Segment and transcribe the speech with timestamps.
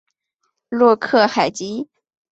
[0.69, 1.87] 洛克海吉。